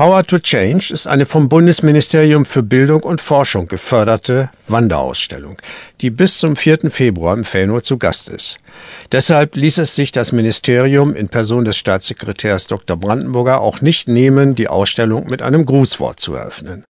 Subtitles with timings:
[0.00, 5.58] Power to Change ist eine vom Bundesministerium für Bildung und Forschung geförderte Wanderausstellung,
[6.00, 6.90] die bis zum 4.
[6.90, 8.56] Februar im Fellnow zu Gast ist.
[9.12, 12.96] Deshalb ließ es sich das Ministerium in Person des Staatssekretärs Dr.
[12.96, 16.86] Brandenburger auch nicht nehmen, die Ausstellung mit einem Grußwort zu eröffnen.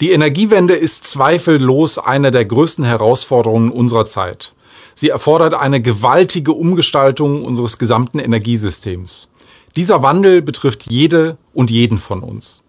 [0.00, 4.54] Die Energiewende ist zweifellos eine der größten Herausforderungen unserer Zeit.
[4.96, 9.31] Sie erfordert eine gewaltige Umgestaltung unseres gesamten Energiesystems.
[9.76, 12.62] Dieser Wandel betrifft jede und jeden von uns.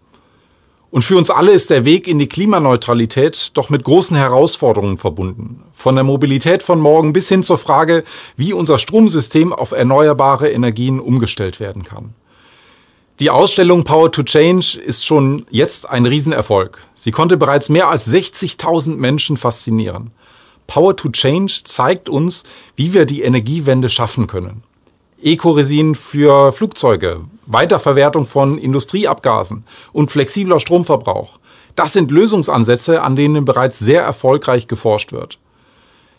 [0.90, 5.64] Und für uns alle ist der Weg in die Klimaneutralität doch mit großen Herausforderungen verbunden.
[5.72, 8.04] Von der Mobilität von morgen bis hin zur Frage,
[8.36, 12.14] wie unser Stromsystem auf erneuerbare Energien umgestellt werden kann.
[13.20, 16.78] Die Ausstellung Power to Change ist schon jetzt ein Riesenerfolg.
[16.94, 20.12] Sie konnte bereits mehr als 60.000 Menschen faszinieren.
[20.66, 22.44] Power to Change zeigt uns,
[22.76, 24.62] wie wir die Energiewende schaffen können.
[25.24, 31.38] Ecoresin für Flugzeuge, Weiterverwertung von Industrieabgasen und flexibler Stromverbrauch.
[31.76, 35.38] Das sind Lösungsansätze, an denen bereits sehr erfolgreich geforscht wird.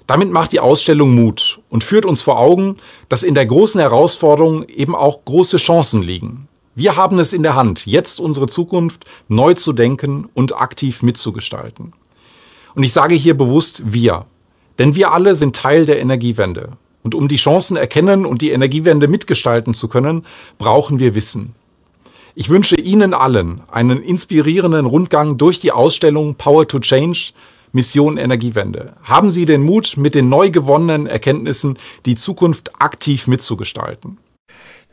[0.07, 4.63] Damit macht die Ausstellung Mut und führt uns vor Augen, dass in der großen Herausforderung
[4.69, 6.47] eben auch große Chancen liegen.
[6.73, 11.93] Wir haben es in der Hand, jetzt unsere Zukunft neu zu denken und aktiv mitzugestalten.
[12.73, 14.25] Und ich sage hier bewusst wir,
[14.79, 16.71] denn wir alle sind Teil der Energiewende.
[17.05, 20.25] Und um die Chancen erkennen und die Energiewende mitgestalten zu können,
[20.57, 21.53] brauchen wir Wissen.
[22.33, 27.33] Ich wünsche Ihnen allen einen inspirierenden Rundgang durch die Ausstellung Power to Change
[27.73, 28.93] Mission Energiewende.
[29.03, 34.17] Haben Sie den Mut, mit den neu gewonnenen Erkenntnissen die Zukunft aktiv mitzugestalten.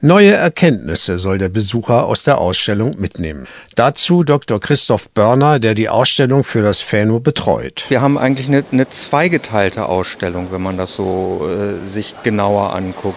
[0.05, 3.47] Neue Erkenntnisse soll der Besucher aus der Ausstellung mitnehmen.
[3.77, 4.59] Dazu Dr.
[4.59, 7.85] Christoph Börner, der die Ausstellung für das Fano betreut.
[7.89, 13.17] Wir haben eigentlich eine, eine zweigeteilte Ausstellung, wenn man das so äh, sich genauer anguckt.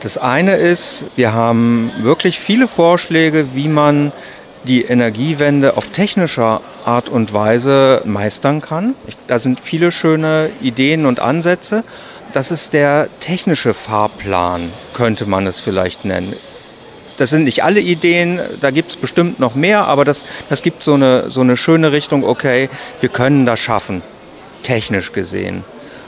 [0.00, 4.10] Das eine ist, wir haben wirklich viele Vorschläge, wie man
[4.64, 8.96] die Energiewende auf technischer Art und Weise meistern kann.
[9.28, 11.84] Da sind viele schöne Ideen und Ansätze.
[12.34, 16.34] Das ist der technische Fahrplan, könnte man es vielleicht nennen.
[17.16, 20.82] Das sind nicht alle Ideen, da gibt es bestimmt noch mehr, aber das, das gibt
[20.82, 22.68] so eine, so eine schöne Richtung, okay,
[22.98, 24.02] wir können das schaffen,
[24.64, 25.64] technisch gesehen.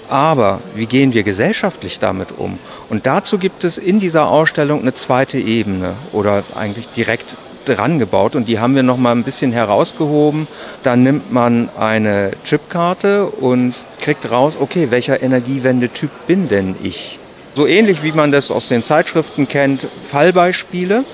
[0.08, 2.58] Aber wie gehen wir gesellschaftlich damit um?
[2.88, 7.36] Und dazu gibt es in dieser Ausstellung eine zweite Ebene oder eigentlich direkt
[7.68, 10.46] dran gebaut und die haben wir noch mal ein bisschen herausgehoben.
[10.82, 17.18] Dann nimmt man eine Chipkarte und kriegt raus, okay, welcher Energiewendetyp bin denn ich?
[17.54, 21.04] So ähnlich wie man das aus den Zeitschriften kennt, Fallbeispiele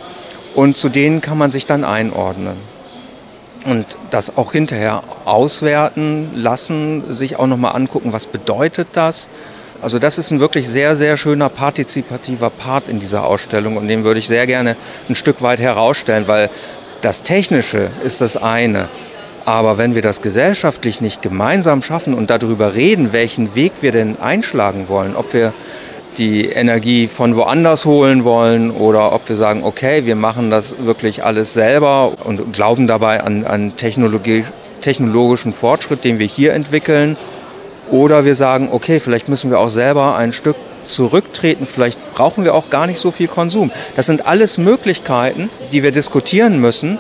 [0.55, 2.57] und zu denen kann man sich dann einordnen.
[3.65, 9.31] Und das auch hinterher auswerten lassen, sich auch nochmal angucken, was bedeutet das?
[9.83, 14.05] Also das ist ein wirklich sehr, sehr schöner partizipativer Part in dieser Ausstellung und den
[14.05, 14.77] würde ich sehr gerne
[15.09, 16.51] ein Stück weit herausstellen, weil
[17.01, 18.89] das Technische ist das eine.
[19.45, 24.21] Aber wenn wir das gesellschaftlich nicht gemeinsam schaffen und darüber reden, welchen Weg wir denn
[24.21, 25.53] einschlagen wollen, ob wir
[26.17, 31.25] die Energie von woanders holen wollen oder ob wir sagen, okay, wir machen das wirklich
[31.25, 34.45] alles selber und glauben dabei an, an Technologie,
[34.81, 37.17] technologischen Fortschritt, den wir hier entwickeln
[37.93, 42.55] oder wir sagen, okay, vielleicht müssen wir auch selber ein Stück zurücktreten, vielleicht brauchen wir
[42.55, 43.71] auch gar nicht so viel Konsum.
[43.95, 46.99] Das sind alles Möglichkeiten, die wir diskutieren müssen.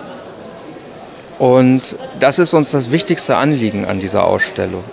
[1.38, 4.84] Und das ist uns das wichtigste Anliegen an dieser Ausstellung.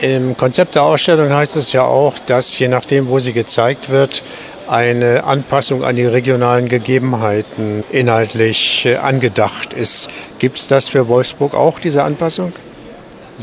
[0.00, 4.22] Im Konzept der Ausstellung heißt es ja auch, dass je nachdem, wo sie gezeigt wird,
[4.68, 10.10] eine Anpassung an die regionalen Gegebenheiten inhaltlich äh, angedacht ist.
[10.38, 12.52] Gibt es das für Wolfsburg auch, diese Anpassung?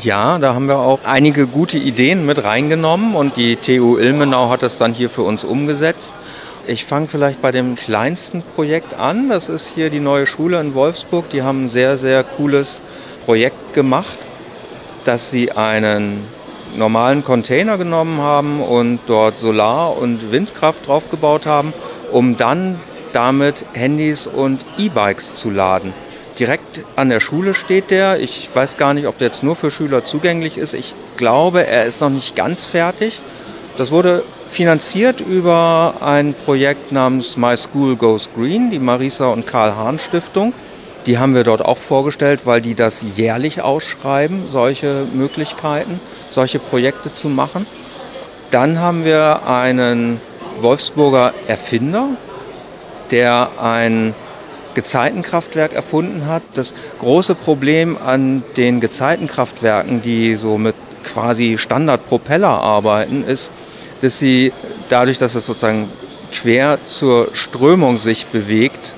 [0.04, 4.62] Ja, da haben wir auch einige gute Ideen mit reingenommen und die TU Ilmenau hat
[4.62, 6.14] das dann hier für uns umgesetzt.
[6.68, 9.30] Ich fange vielleicht bei dem kleinsten Projekt an.
[9.30, 11.30] Das ist hier die neue Schule in Wolfsburg.
[11.30, 12.82] Die haben ein sehr, sehr cooles
[13.24, 14.18] Projekt gemacht,
[15.06, 16.28] dass sie einen
[16.76, 21.74] normalen Container genommen haben und dort Solar- und Windkraft draufgebaut haben,
[22.12, 22.82] um dann
[23.14, 25.94] damit Handys und E-Bikes zu laden.
[26.40, 28.20] Direkt an der Schule steht der.
[28.20, 30.74] Ich weiß gar nicht, ob der jetzt nur für Schüler zugänglich ist.
[30.74, 33.20] Ich glaube, er ist noch nicht ganz fertig.
[33.78, 39.76] Das wurde finanziert über ein Projekt namens My School Goes Green, die Marisa und Karl
[39.76, 40.54] Hahn Stiftung.
[41.06, 46.00] Die haben wir dort auch vorgestellt, weil die das jährlich ausschreiben, solche Möglichkeiten,
[46.32, 47.66] solche Projekte zu machen.
[48.52, 50.20] Dann haben wir einen
[50.60, 52.10] Wolfsburger Erfinder,
[53.12, 54.16] der ein
[54.76, 56.44] Gezeitenkraftwerk erfunden hat.
[56.54, 63.52] Das große Problem an den Gezeitenkraftwerken, die so mit quasi Standardpropeller arbeiten, ist,
[64.02, 64.54] dass sie
[64.90, 65.90] dadurch, dass es sozusagen
[66.32, 68.94] quer zur Strömung sich bewegt,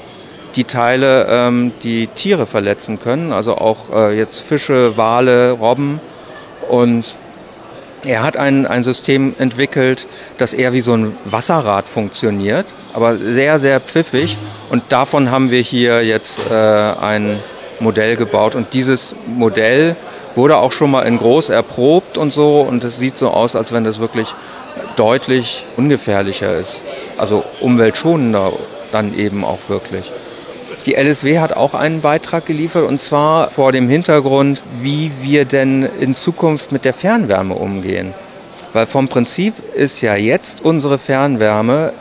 [0.55, 5.99] die Teile, ähm, die Tiere verletzen können, also auch äh, jetzt Fische, Wale, Robben.
[6.67, 7.15] Und
[8.03, 10.07] er hat ein, ein System entwickelt,
[10.37, 14.37] das eher wie so ein Wasserrad funktioniert, aber sehr, sehr pfiffig.
[14.69, 17.37] Und davon haben wir hier jetzt äh, ein
[17.79, 18.55] Modell gebaut.
[18.55, 19.95] Und dieses Modell
[20.35, 22.61] wurde auch schon mal in groß erprobt und so.
[22.61, 24.33] Und es sieht so aus, als wenn das wirklich
[24.95, 26.83] deutlich ungefährlicher ist.
[27.17, 28.51] Also umweltschonender
[28.91, 30.11] dann eben auch wirklich.
[30.85, 35.83] Die LSW hat auch einen Beitrag geliefert und zwar vor dem Hintergrund, wie wir denn
[35.99, 38.13] in Zukunft mit der Fernwärme umgehen.
[38.73, 41.93] Weil vom Prinzip ist ja jetzt unsere Fernwärme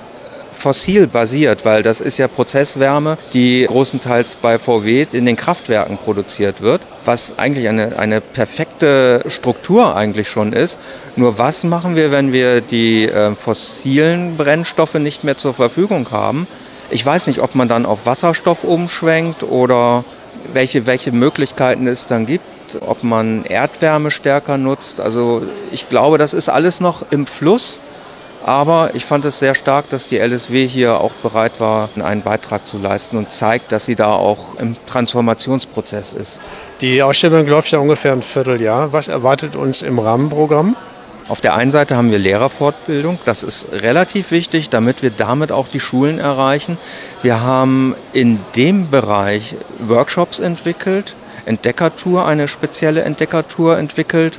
[0.56, 6.60] fossil basiert, weil das ist ja Prozesswärme, die großenteils bei VW in den Kraftwerken produziert
[6.60, 10.78] wird, was eigentlich eine, eine perfekte Struktur eigentlich schon ist.
[11.16, 16.46] Nur was machen wir, wenn wir die äh, fossilen Brennstoffe nicht mehr zur Verfügung haben?
[16.90, 20.04] Ich weiß nicht, ob man dann auf Wasserstoff umschwenkt oder
[20.52, 22.44] welche, welche Möglichkeiten es dann gibt,
[22.80, 25.00] ob man Erdwärme stärker nutzt.
[25.00, 25.42] Also
[25.72, 27.78] ich glaube, das ist alles noch im Fluss.
[28.46, 32.64] Aber ich fand es sehr stark, dass die LSW hier auch bereit war, einen Beitrag
[32.64, 36.40] zu leisten und zeigt, dass sie da auch im Transformationsprozess ist.
[36.80, 38.92] Die Ausstellung läuft ja ungefähr ein Vierteljahr.
[38.92, 40.76] Was erwartet uns im Rahmenprogramm?
[41.26, 45.66] Auf der einen Seite haben wir Lehrerfortbildung, das ist relativ wichtig, damit wir damit auch
[45.66, 46.78] die Schulen erreichen.
[47.22, 51.16] Wir haben in dem Bereich Workshops entwickelt,
[51.46, 54.38] Entdeckertour, eine spezielle Entdeckertour entwickelt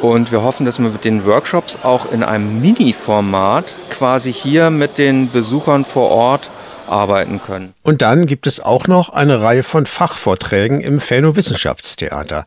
[0.00, 4.98] und wir hoffen, dass wir mit den Workshops auch in einem Mini-Format quasi hier mit
[4.98, 6.50] den Besuchern vor Ort
[6.88, 7.74] arbeiten können.
[7.82, 12.44] Und dann gibt es auch noch eine Reihe von Fachvorträgen im Fano Wissenschaftstheater,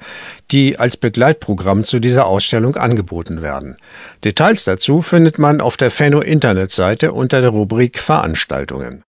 [0.52, 3.78] die als Begleitprogramm zu dieser Ausstellung angeboten werden.
[4.24, 9.04] Details dazu findet man auf der Fano Internetseite unter der Rubrik Veranstaltungen.